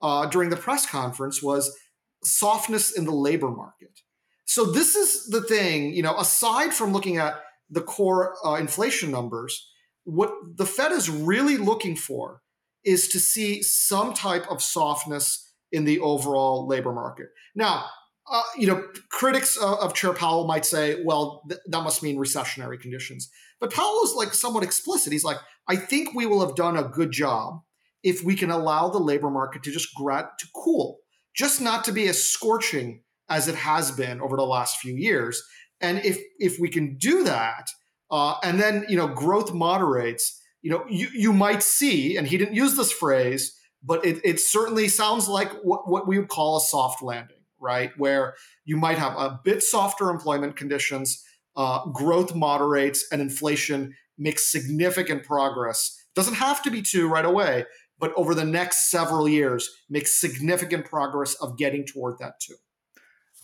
uh, 0.01 0.27
during 0.27 0.51
the 0.51 0.57
press 0.57 0.87
conference 0.87 1.43
was 1.43 1.77
softness 2.23 2.97
in 2.97 3.05
the 3.05 3.13
labor 3.13 3.51
market. 3.51 4.01
So 4.45 4.65
this 4.65 4.97
is 4.97 5.27
the 5.27 5.43
thing, 5.43 5.93
you 5.93 6.03
know, 6.03 6.17
aside 6.17 6.73
from 6.73 6.93
looking 6.93 7.19
at 7.19 7.41
the 7.71 7.83
core 7.83 8.35
uh, 8.45 8.55
inflation 8.55 9.11
numbers, 9.11 9.71
what 10.05 10.33
the 10.57 10.65
Fed 10.65 10.93
is 10.93 11.11
really 11.11 11.59
looking 11.59 11.97
for 11.97 12.41
is 12.85 13.09
to 13.09 13.21
see 13.21 13.63
some 13.63 14.15
type 14.15 14.51
of 14.51 14.63
softness 14.63 15.53
in 15.71 15.85
the 15.85 16.01
overall 16.01 16.67
labor 16.67 16.93
market. 16.93 17.27
Now, 17.55 17.87
uh, 18.31 18.43
you 18.57 18.67
know, 18.67 18.87
critics 19.11 19.57
of 19.57 19.95
Chair 19.95 20.13
Powell 20.13 20.47
might 20.47 20.65
say, 20.65 21.03
well, 21.05 21.43
th- 21.49 21.61
that 21.67 21.83
must 21.83 22.03
mean 22.03 22.19
recessionary 22.19 22.81
conditions. 22.81 23.31
But 23.61 23.73
Powell 23.73 24.03
is 24.05 24.15
like 24.15 24.35
somewhat 24.35 24.63
explicit. 24.63 25.13
He's 25.13 25.25
like, 25.25 25.39
I 25.67 25.77
think 25.77 26.15
we 26.15 26.27
will 26.27 26.47
have 26.47 26.55
done 26.55 26.77
a 26.77 26.85
good 26.85 27.11
job 27.11 27.63
if 28.03 28.23
we 28.23 28.35
can 28.35 28.51
allow 28.51 28.89
the 28.89 28.99
labor 28.99 29.31
market 29.31 29.63
to 29.65 29.71
just 29.71 29.95
grad 29.95 30.27
to 30.39 30.47
cool, 30.55 30.99
just 31.35 31.61
not 31.61 31.85
to 31.85 31.93
be 31.93 32.09
as 32.09 32.23
scorching 32.23 33.03
as 33.29 33.49
it 33.49 33.55
has 33.55 33.91
been 33.91 34.21
over 34.21 34.37
the 34.37 34.47
last 34.47 34.79
few 34.79 34.95
years. 34.95 35.43
And 35.81 36.05
if 36.05 36.19
if 36.39 36.59
we 36.59 36.69
can 36.69 36.97
do 36.97 37.25
that, 37.25 37.69
uh, 38.11 38.35
and 38.43 38.61
then 38.61 38.85
you 38.89 38.97
know 38.97 39.09
growth 39.09 39.53
moderates, 39.53 40.41
you 40.63 40.71
know, 40.71 40.85
you, 40.89 41.09
you 41.15 41.33
might 41.33 41.63
see, 41.63 42.17
and 42.17 42.27
he 42.27 42.37
didn't 42.37 42.55
use 42.55 42.77
this 42.77 42.91
phrase, 42.91 43.57
but 43.83 44.05
it, 44.05 44.21
it 44.25 44.41
certainly 44.41 44.89
sounds 44.89 45.29
like 45.29 45.53
what, 45.63 45.89
what 45.89 46.09
we 46.09 46.19
would 46.19 46.29
call 46.29 46.57
a 46.57 46.61
soft 46.61 47.03
landing, 47.03 47.39
right? 47.61 47.93
Where 47.97 48.35
you 48.65 48.77
might 48.77 48.99
have 48.99 49.15
a 49.17 49.39
bit 49.45 49.63
softer 49.63 50.11
employment 50.11 50.57
conditions, 50.57 51.25
uh, 51.57 51.87
growth 51.87 52.35
moderates, 52.35 53.07
and 53.13 53.23
inflation 53.23 53.95
makes 54.19 54.51
significant 54.51 55.25
progress. 55.25 55.95
Doesn't 56.15 56.35
have 56.35 56.63
to 56.65 56.71
be 56.71 56.83
two 56.83 57.09
right 57.09 57.25
away, 57.25 57.65
but 57.99 58.13
over 58.17 58.35
the 58.35 58.45
next 58.45 58.91
several 58.91 59.29
years, 59.29 59.69
makes 59.89 60.21
significant 60.21 60.87
progress 60.87 61.35
of 61.35 61.59
getting 61.59 61.87
toward 61.87 62.19
that 62.19 62.35
two. 62.41 62.55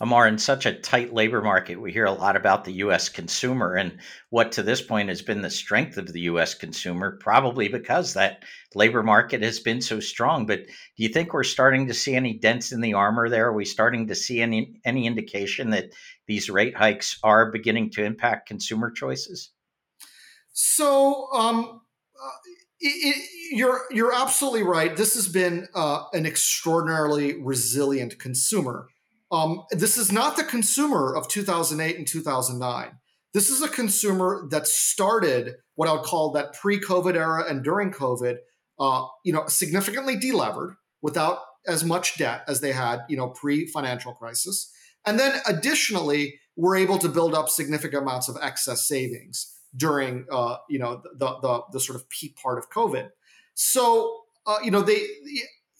Amar, 0.01 0.27
in 0.27 0.39
such 0.39 0.67
a 0.67 0.75
tight 0.75 1.15
labor 1.15 1.41
market, 1.41 1.81
we 1.81 1.93
hear 1.93 2.05
a 2.05 2.13
lot 2.13 2.35
about 2.35 2.65
the 2.65 2.73
U.S. 2.73 3.09
consumer 3.09 3.75
and 3.75 3.97
what 4.31 4.51
to 4.53 4.63
this 4.65 4.83
point 4.83 5.09
has 5.09 5.23
been 5.23 5.41
the 5.41 5.51
strength 5.51 5.97
of 5.97 6.13
the 6.13 6.23
U.S. 6.23 6.53
consumer, 6.53 7.17
probably 7.21 7.69
because 7.69 8.15
that 8.15 8.43
labor 8.75 9.05
market 9.05 9.41
has 9.43 9.61
been 9.61 9.81
so 9.81 10.01
strong. 10.01 10.47
But 10.47 10.67
do 10.67 10.73
you 10.97 11.09
think 11.09 11.33
we're 11.33 11.45
starting 11.45 11.87
to 11.87 11.95
see 11.95 12.17
any 12.17 12.37
dents 12.37 12.73
in 12.73 12.81
the 12.81 12.95
armor 12.95 13.29
there? 13.29 13.47
Are 13.47 13.53
we 13.53 13.65
starting 13.65 14.09
to 14.09 14.17
see 14.17 14.43
any 14.43 14.81
any 14.85 15.07
indication 15.07 15.71
that 15.71 15.93
these 16.27 16.51
rate 16.51 16.77
hikes 16.77 17.21
are 17.23 17.53
beginning 17.53 17.91
to 17.91 18.05
impact 18.05 18.49
consumer 18.49 18.91
choices? 18.91 19.53
So, 20.53 21.33
um, 21.33 21.81
uh, 22.21 22.31
it, 22.85 23.31
you're 23.51 23.83
you're 23.91 24.15
absolutely 24.15 24.63
right. 24.63 24.97
This 24.97 25.15
has 25.15 25.29
been 25.29 25.69
uh, 25.75 26.05
an 26.13 26.27
extraordinarily 26.27 27.41
resilient 27.43 28.19
consumer. 28.19 28.89
Um, 29.33 29.65
this 29.71 29.97
is 29.97 30.13
not 30.13 30.37
the 30.37 30.45
consumer 30.45 31.15
of 31.15 31.29
2008 31.29 31.97
and 31.97 32.07
2009. 32.07 32.99
This 33.33 33.51
is 33.51 33.63
a 33.63 33.69
consumer 33.69 34.47
that 34.51 34.67
started 34.67 35.55
what 35.75 35.89
I 35.89 35.93
would 35.93 36.05
call 36.05 36.31
that 36.33 36.53
pre-COVID 36.53 37.17
era 37.17 37.45
and 37.49 37.65
during 37.65 37.91
COVID, 37.91 38.37
uh, 38.79 39.07
you 39.25 39.33
know, 39.33 39.47
significantly 39.49 40.17
delevered 40.17 40.77
without 41.03 41.39
as 41.67 41.83
much 41.83 42.17
debt 42.17 42.45
as 42.47 42.61
they 42.61 42.71
had, 42.71 43.01
you 43.09 43.17
know, 43.17 43.31
pre-financial 43.31 44.13
crisis, 44.13 44.71
and 45.05 45.19
then 45.19 45.41
additionally 45.49 46.39
were 46.55 46.77
able 46.77 46.99
to 46.99 47.09
build 47.09 47.35
up 47.35 47.49
significant 47.49 48.03
amounts 48.03 48.29
of 48.29 48.37
excess 48.41 48.87
savings 48.87 49.54
during, 49.77 50.27
uh, 50.31 50.57
you 50.69 50.79
know, 50.79 51.03
the, 51.17 51.39
the 51.41 51.63
the 51.73 51.81
sort 51.81 51.97
of 51.97 52.09
peak 52.09 52.37
part 52.37 52.59
of 52.59 52.71
COVID. 52.71 53.11
So, 53.55 54.23
uh, 54.47 54.59
you 54.63 54.71
know, 54.71 54.83
they 54.83 55.07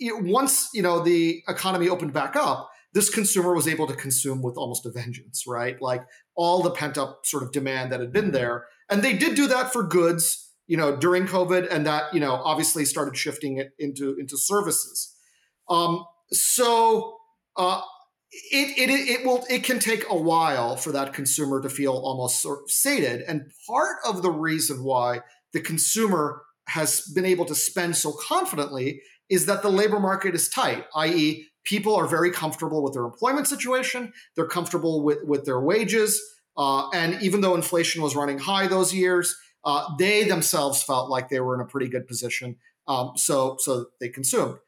once 0.01 0.71
you 0.75 0.83
know 0.83 1.01
the 1.01 1.43
economy 1.49 1.89
opened 1.89 2.13
back 2.13 2.37
up 2.37 2.71
this 2.95 3.11
consumer 3.11 3.53
was 3.53 3.69
able 3.69 3.89
to 3.89 3.95
consume 3.95 4.41
with 4.41 4.57
almost 4.57 4.87
a 4.87 4.91
vengeance, 4.91 5.45
right? 5.47 5.81
Like 5.83 6.07
all 6.37 6.63
the 6.63 6.71
pent 6.71 6.97
up 6.97 7.27
sort 7.27 7.43
of 7.43 7.53
demand 7.53 7.93
that 7.93 8.01
had 8.01 8.13
been 8.13 8.31
there. 8.31 8.67
And 8.89 9.03
they 9.03 9.13
did 9.15 9.35
do 9.35 9.49
that 9.49 9.73
for 9.73 9.83
goods, 9.83 10.53
you 10.69 10.77
know, 10.77 10.97
during 10.97 11.27
COVID, 11.27 11.67
and 11.71 11.85
that, 11.87 12.15
you 12.15 12.21
know, 12.21 12.35
obviously 12.35 12.85
started 12.85 13.17
shifting 13.17 13.59
it 13.59 13.73
into, 13.81 14.17
into 14.19 14.39
services. 14.39 15.13
Um, 15.69 16.05
so 16.31 17.17
uh, 17.57 17.83
it, 18.51 18.79
it, 18.79 18.91
it 18.91 19.27
will 19.27 19.45
it 19.49 19.65
can 19.65 19.79
take 19.79 20.05
a 20.09 20.17
while 20.17 20.77
for 20.77 20.93
that 20.93 21.13
consumer 21.13 21.61
to 21.63 21.69
feel 21.69 21.93
almost 21.93 22.43
sort 22.43 22.63
of 22.63 22.71
sated. 22.71 23.23
And 23.23 23.51
part 23.67 23.97
of 24.07 24.23
the 24.23 24.31
reason 24.31 24.83
why 24.83 25.21
the 25.53 25.61
consumer 25.61 26.43
has 26.69 27.03
been 27.15 27.25
able 27.25 27.45
to 27.45 27.55
spend 27.55 27.97
so 27.97 28.13
confidently 28.13 29.01
is 29.29 29.47
that 29.47 29.63
the 29.63 29.71
labor 29.71 30.01
market 30.01 30.35
is 30.35 30.49
tight, 30.49 30.85
i.e., 30.97 31.47
people 31.65 31.95
are 31.95 32.07
very 32.07 32.31
comfortable 32.31 32.83
with 32.83 32.93
their 32.93 33.05
employment 33.05 33.47
situation. 33.47 34.13
They're 34.37 34.47
comfortable 34.47 35.03
with, 35.03 35.19
with 35.25 35.45
their 35.45 35.61
wages. 35.61 36.21
Uh, 36.57 36.89
and 36.91 37.23
even 37.23 37.41
though 37.41 37.55
inflation 37.55 38.03
was 38.03 38.15
running 38.15 38.39
high 38.39 38.67
those 38.67 38.93
years, 38.93 39.37
uh, 39.65 39.95
they 39.99 40.25
themselves 40.25 40.83
felt 40.83 41.09
like 41.09 41.29
they 41.29 41.41
were 41.41 41.55
in 41.55 41.61
a 41.61 41.67
pretty 41.67 41.89
good 41.89 42.07
position. 42.07 42.57
Um, 42.87 43.13
so, 43.17 43.57
so 43.59 43.87
they 43.99 44.09
consumed. 44.09 44.59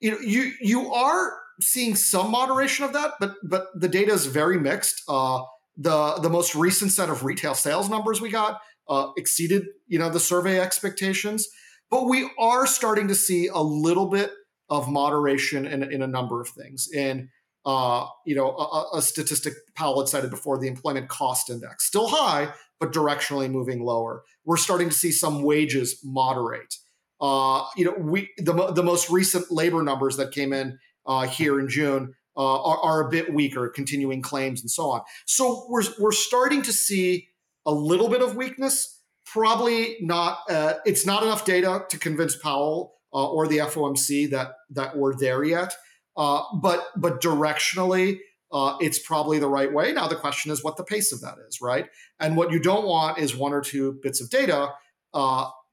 You 0.00 0.12
know, 0.12 0.18
you 0.20 0.52
you 0.60 0.92
are 0.92 1.32
seeing 1.60 1.94
some 1.94 2.30
moderation 2.30 2.84
of 2.84 2.92
that, 2.92 3.12
but 3.20 3.34
but 3.42 3.68
the 3.74 3.88
data 3.88 4.12
is 4.12 4.26
very 4.26 4.58
mixed. 4.58 5.02
Uh, 5.08 5.42
the 5.76 6.14
the 6.14 6.30
most 6.30 6.54
recent 6.54 6.92
set 6.92 7.08
of 7.08 7.24
retail 7.24 7.54
sales 7.54 7.88
numbers 7.88 8.20
we 8.20 8.30
got 8.30 8.60
uh, 8.88 9.08
exceeded 9.16 9.64
you 9.86 9.98
know 9.98 10.10
the 10.10 10.20
survey 10.20 10.60
expectations, 10.60 11.48
but 11.90 12.04
we 12.04 12.30
are 12.38 12.66
starting 12.66 13.08
to 13.08 13.14
see 13.14 13.48
a 13.48 13.60
little 13.60 14.06
bit 14.06 14.32
of 14.70 14.88
moderation 14.88 15.66
in, 15.66 15.82
in 15.82 16.02
a 16.02 16.06
number 16.06 16.40
of 16.40 16.48
things. 16.48 16.88
And 16.94 17.28
uh, 17.64 18.06
you 18.24 18.34
know, 18.34 18.56
a, 18.56 18.98
a, 18.98 19.02
statistic 19.02 19.52
Powell 19.74 20.00
had 20.00 20.08
cited 20.08 20.30
before, 20.30 20.58
the 20.58 20.68
employment 20.68 21.08
cost 21.08 21.50
index, 21.50 21.84
still 21.84 22.08
high, 22.08 22.52
but 22.80 22.92
directionally 22.92 23.50
moving 23.50 23.82
lower. 23.82 24.22
We're 24.44 24.56
starting 24.56 24.88
to 24.88 24.94
see 24.94 25.12
some 25.12 25.42
wages 25.42 26.00
moderate. 26.02 26.74
Uh, 27.20 27.64
you 27.76 27.84
know, 27.84 27.94
we 27.98 28.30
the, 28.38 28.72
the 28.72 28.82
most 28.82 29.10
recent 29.10 29.50
labor 29.50 29.82
numbers 29.82 30.16
that 30.16 30.30
came 30.30 30.52
in 30.52 30.78
uh, 31.08 31.26
here 31.26 31.58
in 31.58 31.68
June 31.68 32.14
uh, 32.36 32.62
are, 32.62 32.78
are, 32.78 33.08
a 33.08 33.10
bit 33.10 33.34
weaker, 33.34 33.68
continuing 33.68 34.22
claims 34.22 34.60
and 34.60 34.70
so 34.70 34.90
on. 34.90 35.00
So 35.26 35.66
we're 35.68 35.82
we're 35.98 36.12
starting 36.12 36.62
to 36.62 36.72
see 36.72 37.28
a 37.66 37.72
little 37.72 38.08
bit 38.08 38.22
of 38.22 38.36
weakness. 38.36 39.00
Probably 39.26 39.96
not. 40.00 40.38
Uh, 40.48 40.74
it's 40.86 41.04
not 41.04 41.24
enough 41.24 41.44
data 41.44 41.84
to 41.88 41.98
convince 41.98 42.36
Powell 42.36 42.94
uh, 43.12 43.28
or 43.28 43.48
the 43.48 43.58
FOMC 43.58 44.30
that 44.30 44.52
that 44.70 44.96
were 44.96 45.16
there 45.16 45.42
yet. 45.42 45.74
Uh, 46.16 46.42
but 46.62 46.86
but 46.96 47.20
directionally, 47.20 48.18
uh, 48.52 48.76
it's 48.80 49.00
probably 49.00 49.40
the 49.40 49.48
right 49.48 49.72
way. 49.72 49.92
Now 49.92 50.06
the 50.06 50.16
question 50.16 50.52
is 50.52 50.62
what 50.62 50.76
the 50.76 50.84
pace 50.84 51.12
of 51.12 51.20
that 51.22 51.34
is, 51.48 51.60
right? 51.60 51.88
And 52.20 52.36
what 52.36 52.52
you 52.52 52.60
don't 52.60 52.86
want 52.86 53.18
is 53.18 53.34
one 53.34 53.52
or 53.52 53.62
two 53.62 53.98
bits 54.02 54.20
of 54.20 54.30
data, 54.30 54.68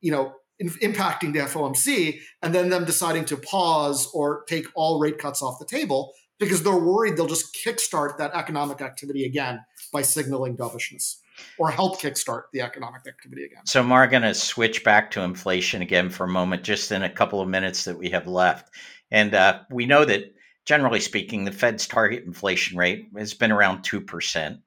you 0.01 0.11
know, 0.11 0.33
in, 0.59 0.69
impacting 0.69 1.33
the 1.33 1.39
FOMC, 1.39 2.19
and 2.41 2.53
then 2.53 2.69
them 2.69 2.85
deciding 2.85 3.25
to 3.25 3.37
pause 3.37 4.09
or 4.13 4.43
take 4.47 4.67
all 4.75 4.99
rate 4.99 5.17
cuts 5.17 5.41
off 5.41 5.59
the 5.59 5.65
table 5.65 6.13
because 6.39 6.63
they're 6.63 6.77
worried 6.77 7.15
they'll 7.15 7.27
just 7.27 7.55
kickstart 7.55 8.17
that 8.17 8.33
economic 8.33 8.81
activity 8.81 9.25
again 9.25 9.63
by 9.93 10.01
signaling 10.01 10.55
dovishness 10.55 11.21
or 11.57 11.69
help 11.69 11.99
kickstart 11.99 12.43
the 12.53 12.61
economic 12.61 13.01
activity 13.07 13.43
again. 13.43 13.65
So, 13.65 13.83
Mark, 13.83 14.11
going 14.11 14.23
to 14.23 14.33
switch 14.33 14.83
back 14.83 15.11
to 15.11 15.21
inflation 15.21 15.81
again 15.81 16.09
for 16.09 16.23
a 16.23 16.29
moment, 16.29 16.63
just 16.63 16.91
in 16.91 17.03
a 17.03 17.09
couple 17.09 17.41
of 17.41 17.47
minutes 17.49 17.85
that 17.85 17.97
we 17.97 18.09
have 18.09 18.27
left. 18.27 18.73
And 19.11 19.33
uh, 19.33 19.59
we 19.69 19.85
know 19.85 20.05
that, 20.05 20.33
generally 20.65 20.99
speaking, 20.99 21.43
the 21.43 21.51
Fed's 21.51 21.87
target 21.87 22.23
inflation 22.23 22.77
rate 22.77 23.07
has 23.17 23.33
been 23.33 23.51
around 23.51 23.83
2%. 23.83 24.59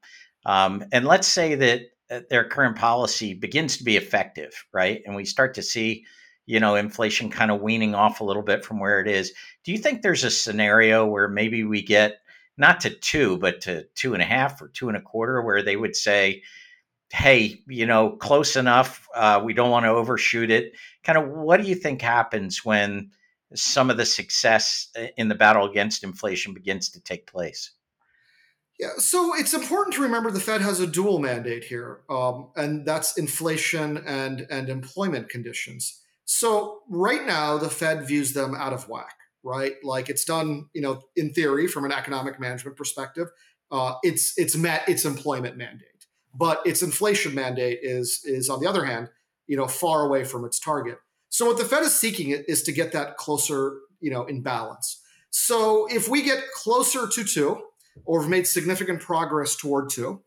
Um, 0.45 0.85
and 0.91 1.05
let's 1.05 1.27
say 1.27 1.55
that 1.55 1.81
their 2.29 2.43
current 2.43 2.75
policy 2.75 3.33
begins 3.33 3.77
to 3.77 3.83
be 3.83 3.97
effective, 3.97 4.65
right? 4.73 5.01
And 5.05 5.15
we 5.15 5.25
start 5.25 5.53
to 5.55 5.61
see, 5.61 6.05
you 6.45 6.59
know, 6.59 6.75
inflation 6.75 7.29
kind 7.29 7.51
of 7.51 7.61
weaning 7.61 7.93
off 7.95 8.21
a 8.21 8.23
little 8.23 8.43
bit 8.43 8.65
from 8.65 8.79
where 8.79 8.99
it 8.99 9.07
is. 9.07 9.33
Do 9.63 9.71
you 9.71 9.77
think 9.77 10.01
there's 10.01 10.23
a 10.23 10.31
scenario 10.31 11.05
where 11.05 11.27
maybe 11.27 11.63
we 11.63 11.81
get 11.81 12.19
not 12.57 12.81
to 12.81 12.89
two, 12.89 13.37
but 13.37 13.61
to 13.61 13.85
two 13.95 14.13
and 14.13 14.21
a 14.21 14.25
half 14.25 14.61
or 14.61 14.67
two 14.67 14.89
and 14.89 14.97
a 14.97 15.01
quarter, 15.01 15.41
where 15.41 15.63
they 15.63 15.77
would 15.77 15.95
say, 15.95 16.43
hey, 17.11 17.61
you 17.67 17.85
know, 17.85 18.11
close 18.17 18.55
enough. 18.55 19.07
Uh, 19.15 19.41
we 19.43 19.53
don't 19.53 19.71
want 19.71 19.85
to 19.85 19.89
overshoot 19.89 20.51
it. 20.51 20.73
Kind 21.03 21.17
of 21.17 21.29
what 21.29 21.61
do 21.61 21.67
you 21.67 21.75
think 21.75 22.01
happens 22.01 22.63
when 22.63 23.11
some 23.55 23.89
of 23.89 23.97
the 23.97 24.05
success 24.05 24.89
uh, 24.97 25.07
in 25.17 25.27
the 25.27 25.35
battle 25.35 25.65
against 25.65 26.03
inflation 26.03 26.53
begins 26.53 26.89
to 26.89 27.01
take 27.01 27.25
place? 27.31 27.71
Yeah, 28.79 28.91
so 28.97 29.35
it's 29.35 29.53
important 29.53 29.95
to 29.95 30.01
remember 30.01 30.31
the 30.31 30.39
Fed 30.39 30.61
has 30.61 30.79
a 30.79 30.87
dual 30.87 31.19
mandate 31.19 31.65
here, 31.65 31.99
um, 32.09 32.47
and 32.55 32.85
that's 32.85 33.17
inflation 33.17 33.97
and 33.97 34.47
and 34.49 34.69
employment 34.69 35.29
conditions. 35.29 36.01
So 36.25 36.79
right 36.89 37.25
now, 37.25 37.57
the 37.57 37.69
Fed 37.69 38.07
views 38.07 38.33
them 38.33 38.55
out 38.55 38.71
of 38.71 38.87
whack, 38.87 39.15
right? 39.43 39.73
Like 39.83 40.09
it's 40.09 40.23
done, 40.23 40.69
you 40.73 40.81
know, 40.81 41.01
in 41.15 41.33
theory 41.33 41.67
from 41.67 41.83
an 41.83 41.91
economic 41.91 42.39
management 42.39 42.77
perspective, 42.77 43.27
uh, 43.71 43.95
it's 44.01 44.33
it's 44.37 44.55
met 44.55 44.87
its 44.87 45.03
employment 45.03 45.57
mandate 45.57 45.89
but 46.33 46.61
its 46.65 46.81
inflation 46.81 47.33
mandate 47.33 47.79
is 47.81 48.21
is 48.23 48.49
on 48.49 48.59
the 48.59 48.67
other 48.67 48.85
hand, 48.85 49.09
you 49.47 49.57
know, 49.57 49.67
far 49.67 50.05
away 50.05 50.23
from 50.23 50.45
its 50.45 50.59
target. 50.59 50.97
So 51.29 51.45
what 51.45 51.57
the 51.57 51.65
Fed 51.65 51.83
is 51.83 51.95
seeking 51.95 52.29
is 52.29 52.63
to 52.63 52.71
get 52.71 52.91
that 52.93 53.17
closer, 53.17 53.79
you 53.99 54.11
know, 54.11 54.25
in 54.25 54.41
balance. 54.41 55.01
So 55.31 55.87
if 55.87 56.07
we 56.07 56.23
get 56.23 56.43
closer 56.55 57.07
to 57.07 57.23
two, 57.23 57.61
or 58.05 58.21
have 58.21 58.29
made 58.29 58.47
significant 58.47 59.01
progress 59.01 59.55
toward 59.55 59.89
two, 59.89 60.21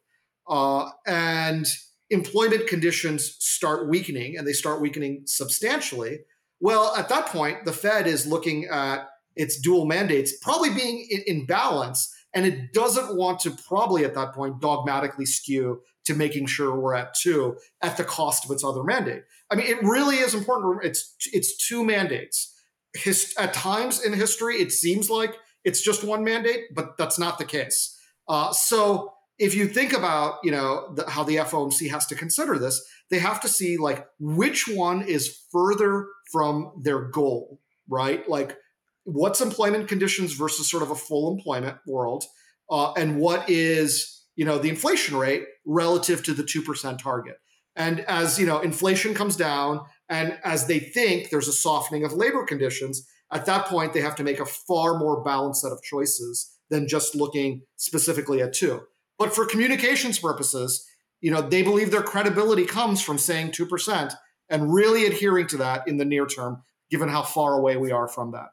uh, 0.49 0.89
and 1.07 1.67
employment 2.11 2.67
conditions 2.67 3.37
start 3.39 3.89
weakening, 3.89 4.37
and 4.37 4.47
they 4.47 4.53
start 4.53 4.81
weakening 4.81 5.23
substantially, 5.27 6.21
well, 6.63 6.95
at 6.97 7.09
that 7.09 7.27
point, 7.27 7.65
the 7.65 7.73
Fed 7.73 8.07
is 8.07 8.25
looking 8.25 8.67
at 8.67 9.09
its 9.35 9.61
dual 9.61 9.85
mandates 9.85 10.33
probably 10.41 10.71
being 10.71 11.09
in, 11.11 11.23
in 11.27 11.47
balance, 11.47 12.15
and 12.35 12.47
it 12.47 12.73
doesn't 12.73 13.17
want 13.17 13.41
to 13.41 13.51
probably 13.67 14.05
at 14.05 14.15
that 14.15 14.33
point 14.33 14.61
dogmatically 14.61 15.27
skew 15.27 15.83
to 16.05 16.15
making 16.15 16.47
sure 16.47 16.79
we're 16.79 16.95
at 16.95 17.15
two 17.15 17.57
at 17.83 17.97
the 17.97 18.05
cost 18.05 18.45
of 18.45 18.53
its 18.53 18.63
other 18.63 18.85
mandate. 18.85 19.25
I 19.51 19.57
mean, 19.57 19.67
it 19.67 19.83
really 19.83 20.17
is 20.17 20.35
important. 20.35 20.85
It's 20.85 21.17
it's 21.33 21.57
two 21.67 21.85
mandates. 21.85 22.55
His, 22.95 23.35
at 23.39 23.55
times 23.55 24.05
in 24.05 24.13
history, 24.13 24.57
it 24.57 24.71
seems 24.71 25.11
like 25.11 25.35
it's 25.65 25.83
just 25.83 26.05
one 26.05 26.25
mandate, 26.25 26.75
but 26.75 26.97
that's 26.99 27.19
not 27.19 27.39
the 27.39 27.45
case. 27.45 27.99
Uh, 28.29 28.53
so 28.53 29.13
if 29.39 29.55
you 29.55 29.67
think 29.67 29.93
about 29.93 30.39
you 30.43 30.51
know 30.51 30.93
the, 30.95 31.09
how 31.09 31.25
the 31.25 31.37
FOMC 31.37 31.91
has 31.91 32.07
to 32.07 32.15
consider 32.15 32.59
this, 32.59 32.85
they 33.11 33.19
have 33.19 33.41
to 33.41 33.49
see 33.49 33.77
like 33.77 34.07
which 34.19 34.69
one 34.69 35.03
is 35.03 35.45
further 35.51 36.07
from 36.31 36.73
their 36.83 37.09
goal, 37.09 37.61
right? 37.89 38.29
Like 38.29 38.57
what's 39.05 39.41
employment 39.41 39.89
conditions 39.89 40.33
versus 40.33 40.71
sort 40.71 40.83
of 40.83 40.91
a 40.91 40.95
full 40.95 41.33
employment 41.33 41.79
world, 41.87 42.25
uh, 42.71 42.93
and 42.93 43.19
what 43.19 43.49
is 43.49 44.25
you 44.37 44.45
know 44.45 44.59
the 44.59 44.69
inflation 44.69 45.17
rate 45.17 45.45
relative 45.67 46.23
to 46.25 46.33
the 46.35 46.43
2% 46.43 46.99
target 46.99 47.37
and 47.77 48.01
as 48.01 48.39
you 48.39 48.47
know 48.47 48.61
inflation 48.61 49.15
comes 49.15 49.37
down 49.37 49.81
and 50.09 50.39
as 50.45 50.67
they 50.67 50.79
think 50.79 51.31
there's 51.31 51.49
a 51.49 51.53
softening 51.53 52.05
of 52.05 52.13
labor 52.13 52.45
conditions 52.45 53.07
at 53.33 53.47
that 53.47 53.67
point 53.67 53.93
they 53.93 54.01
have 54.01 54.17
to 54.17 54.25
make 54.25 54.41
a 54.41 54.47
far 54.47 54.99
more 54.99 55.23
balanced 55.23 55.63
set 55.63 55.73
of 55.73 55.83
choices 55.83 56.59
than 56.71 56.89
just 56.89 57.15
looking 57.15 57.63
specifically 57.77 58.41
at 58.41 58.53
two. 58.53 58.83
But 59.19 59.35
for 59.35 59.47
communications 59.47 60.19
purposes, 60.19 60.87
you 61.21 61.31
know, 61.31 61.43
they 61.43 61.63
believe 61.63 61.91
their 61.91 62.03
credibility 62.03 62.65
comes 62.65 63.03
from 63.03 63.19
saying 63.19 63.53
2% 63.53 64.15
and 64.49 64.73
really 64.73 65.07
adhering 65.07 65.47
to 65.49 65.57
that 65.59 65.87
in 65.87 65.97
the 65.97 66.05
near 66.05 66.27
term, 66.27 66.63
given 66.91 67.09
how 67.09 67.23
far 67.23 67.55
away 67.55 67.77
we 67.77 67.93
are 67.93 68.09
from 68.09 68.33
that 68.33 68.49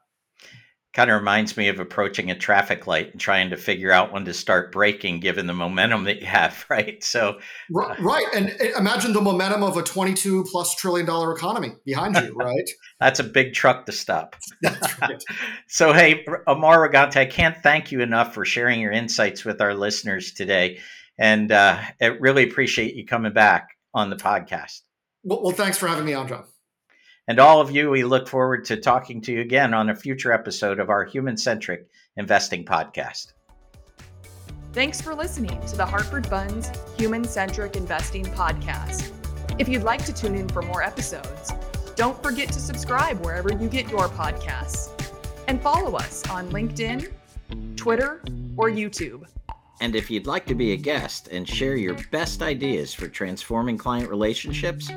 kind 0.92 1.10
of 1.10 1.20
reminds 1.20 1.56
me 1.56 1.68
of 1.68 1.78
approaching 1.78 2.30
a 2.30 2.38
traffic 2.38 2.86
light 2.86 3.12
and 3.12 3.20
trying 3.20 3.50
to 3.50 3.56
figure 3.56 3.92
out 3.92 4.12
when 4.12 4.24
to 4.24 4.34
start 4.34 4.72
braking 4.72 5.20
given 5.20 5.46
the 5.46 5.52
momentum 5.52 6.04
that 6.04 6.20
you 6.20 6.26
have 6.26 6.64
right? 6.70 7.02
So 7.02 7.38
uh, 7.76 7.94
right 8.00 8.26
and 8.34 8.50
imagine 8.76 9.12
the 9.12 9.20
momentum 9.20 9.62
of 9.62 9.76
a 9.76 9.82
22 9.82 10.44
plus 10.50 10.74
trillion 10.74 11.06
dollar 11.06 11.32
economy 11.32 11.72
behind 11.84 12.16
you 12.16 12.32
right? 12.36 12.68
That's 12.98 13.20
a 13.20 13.24
big 13.24 13.54
truck 13.54 13.86
to 13.86 13.92
stop. 13.92 14.36
That's 14.62 15.00
right. 15.00 15.22
So 15.68 15.92
hey 15.92 16.24
amar 16.46 16.88
Reganti, 16.88 17.16
i 17.16 17.26
can't 17.26 17.56
thank 17.62 17.92
you 17.92 18.00
enough 18.00 18.34
for 18.34 18.44
sharing 18.44 18.80
your 18.80 18.92
insights 18.92 19.44
with 19.44 19.60
our 19.60 19.74
listeners 19.74 20.32
today 20.32 20.80
and 21.18 21.52
uh, 21.52 21.80
i 22.00 22.06
really 22.06 22.42
appreciate 22.42 22.94
you 22.94 23.06
coming 23.06 23.32
back 23.32 23.68
on 23.92 24.08
the 24.08 24.16
podcast. 24.16 24.80
Well, 25.22 25.42
well 25.42 25.52
thanks 25.52 25.76
for 25.78 25.86
having 25.86 26.04
me 26.04 26.14
on 26.14 26.28
john 26.28 26.44
and 27.30 27.38
all 27.38 27.60
of 27.60 27.70
you, 27.70 27.90
we 27.90 28.02
look 28.02 28.26
forward 28.26 28.64
to 28.64 28.76
talking 28.76 29.20
to 29.20 29.32
you 29.32 29.40
again 29.40 29.72
on 29.72 29.90
a 29.90 29.94
future 29.94 30.32
episode 30.32 30.80
of 30.80 30.90
our 30.90 31.04
human 31.04 31.36
centric 31.36 31.86
investing 32.16 32.64
podcast. 32.64 33.34
Thanks 34.72 35.00
for 35.00 35.14
listening 35.14 35.64
to 35.68 35.76
the 35.76 35.86
Hartford 35.86 36.26
Funds 36.26 36.72
Human 36.98 37.22
Centric 37.22 37.76
Investing 37.76 38.24
Podcast. 38.24 39.12
If 39.60 39.68
you'd 39.68 39.84
like 39.84 40.04
to 40.06 40.12
tune 40.12 40.34
in 40.34 40.48
for 40.48 40.60
more 40.62 40.82
episodes, 40.82 41.52
don't 41.94 42.20
forget 42.20 42.48
to 42.48 42.58
subscribe 42.58 43.24
wherever 43.24 43.52
you 43.52 43.68
get 43.68 43.88
your 43.88 44.08
podcasts 44.08 44.90
and 45.46 45.62
follow 45.62 45.94
us 45.94 46.28
on 46.30 46.50
LinkedIn, 46.50 47.12
Twitter, 47.76 48.24
or 48.56 48.70
YouTube. 48.70 49.22
And 49.80 49.94
if 49.94 50.10
you'd 50.10 50.26
like 50.26 50.46
to 50.46 50.56
be 50.56 50.72
a 50.72 50.76
guest 50.76 51.28
and 51.28 51.48
share 51.48 51.76
your 51.76 51.94
best 52.10 52.42
ideas 52.42 52.92
for 52.92 53.06
transforming 53.06 53.78
client 53.78 54.10
relationships, 54.10 54.90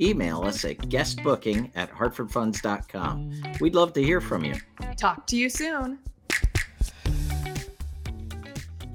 email 0.00 0.42
us 0.42 0.64
at 0.64 0.78
guestbooking 0.78 1.70
at 1.74 1.90
hartfordfunds.com. 1.90 3.32
We'd 3.60 3.74
love 3.74 3.92
to 3.94 4.02
hear 4.02 4.20
from 4.20 4.44
you. 4.44 4.54
Talk 4.96 5.26
to 5.28 5.36
you 5.36 5.48
soon. 5.48 5.98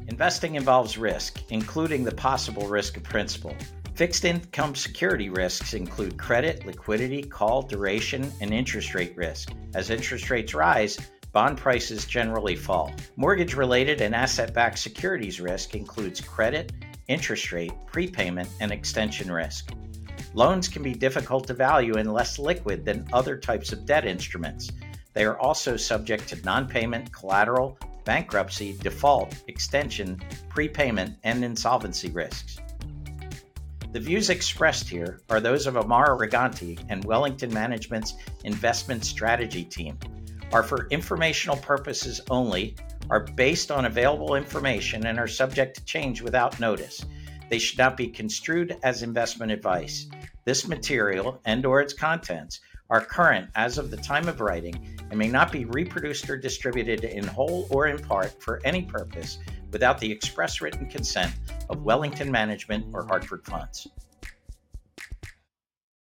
Investing 0.07 0.55
involves 0.55 0.97
risk, 0.97 1.41
including 1.49 2.03
the 2.03 2.13
possible 2.13 2.67
risk 2.67 2.97
of 2.97 3.03
principal. 3.03 3.55
Fixed 3.95 4.25
income 4.25 4.75
security 4.75 5.29
risks 5.29 5.73
include 5.73 6.17
credit, 6.17 6.65
liquidity, 6.65 7.21
call, 7.23 7.61
duration, 7.61 8.31
and 8.41 8.53
interest 8.53 8.93
rate 8.93 9.15
risk. 9.15 9.51
As 9.73 9.89
interest 9.89 10.29
rates 10.29 10.53
rise, 10.53 10.97
bond 11.31 11.57
prices 11.57 12.05
generally 12.05 12.55
fall. 12.55 12.93
Mortgage 13.15 13.53
related 13.53 14.01
and 14.01 14.13
asset 14.13 14.53
backed 14.53 14.79
securities 14.79 15.39
risk 15.39 15.75
includes 15.75 16.19
credit, 16.19 16.71
interest 17.07 17.51
rate, 17.51 17.73
prepayment, 17.85 18.49
and 18.59 18.71
extension 18.71 19.31
risk. 19.31 19.71
Loans 20.33 20.67
can 20.67 20.81
be 20.81 20.93
difficult 20.93 21.47
to 21.47 21.53
value 21.53 21.95
and 21.95 22.13
less 22.13 22.39
liquid 22.39 22.85
than 22.85 23.07
other 23.11 23.37
types 23.37 23.73
of 23.73 23.85
debt 23.85 24.05
instruments. 24.05 24.71
They 25.13 25.25
are 25.25 25.37
also 25.39 25.75
subject 25.75 26.29
to 26.29 26.41
non 26.43 26.67
payment, 26.67 27.11
collateral, 27.11 27.77
bankruptcy, 28.05 28.77
default, 28.79 29.35
extension, 29.47 30.21
prepayment, 30.49 31.17
and 31.23 31.43
insolvency 31.43 32.09
risks. 32.09 32.57
The 33.91 33.99
views 33.99 34.29
expressed 34.29 34.87
here 34.87 35.19
are 35.29 35.41
those 35.41 35.67
of 35.67 35.75
Amara 35.75 36.17
Reganti 36.17 36.79
and 36.87 37.03
Wellington 37.03 37.53
Management's 37.53 38.15
investment 38.45 39.03
strategy 39.03 39.65
team, 39.65 39.99
are 40.53 40.63
for 40.63 40.87
informational 40.91 41.57
purposes 41.57 42.21
only, 42.29 42.75
are 43.09 43.25
based 43.35 43.69
on 43.69 43.85
available 43.85 44.35
information, 44.35 45.07
and 45.07 45.19
are 45.19 45.27
subject 45.27 45.75
to 45.75 45.85
change 45.85 46.21
without 46.21 46.57
notice. 46.59 47.05
They 47.49 47.59
should 47.59 47.79
not 47.79 47.97
be 47.97 48.07
construed 48.07 48.77
as 48.81 49.03
investment 49.03 49.51
advice. 49.51 50.07
This 50.43 50.67
material 50.67 51.39
and 51.45 51.65
or 51.65 51.81
its 51.81 51.93
contents 51.93 52.61
are 52.89 52.99
current 52.99 53.49
as 53.55 53.77
of 53.77 53.91
the 53.91 53.97
time 53.97 54.27
of 54.27 54.41
writing 54.41 54.97
and 55.09 55.19
may 55.19 55.27
not 55.27 55.51
be 55.51 55.65
reproduced 55.65 56.29
or 56.29 56.35
distributed 56.35 57.03
in 57.03 57.25
whole 57.27 57.67
or 57.69 57.87
in 57.87 57.99
part 57.99 58.41
for 58.41 58.59
any 58.65 58.81
purpose 58.81 59.37
without 59.71 59.99
the 59.99 60.11
express 60.11 60.59
written 60.59 60.87
consent 60.87 61.31
of 61.69 61.83
Wellington 61.83 62.31
Management 62.31 62.87
or 62.91 63.05
Hartford 63.05 63.45
Funds. 63.45 63.87